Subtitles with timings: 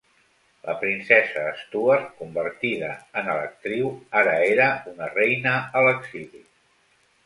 [0.69, 2.91] La princesa Stuart, convertida
[3.23, 6.49] en electriu, ara era una reina a l'exili.